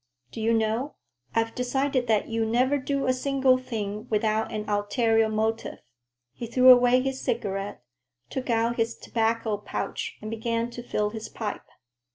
Do 0.31 0.41
you 0.41 0.51
know, 0.51 0.95
I've 1.35 1.53
decided 1.53 2.07
that 2.07 2.27
you 2.27 2.43
never 2.43 2.79
do 2.79 3.05
a 3.05 3.13
single 3.13 3.59
thing 3.59 4.07
without 4.09 4.51
an 4.51 4.67
ulterior 4.67 5.29
motive." 5.29 5.77
He 6.33 6.47
threw 6.47 6.71
away 6.71 7.01
his 7.03 7.21
cigarette, 7.21 7.83
took 8.27 8.49
out 8.49 8.77
his 8.77 8.95
tobacco 8.97 9.57
pouch 9.57 10.17
and 10.19 10.31
began 10.31 10.71
to 10.71 10.81
fill 10.81 11.11
his 11.11 11.29
pipe. 11.29 11.67